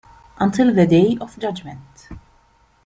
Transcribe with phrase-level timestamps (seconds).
[0.39, 2.09] Until the Day of Judgment.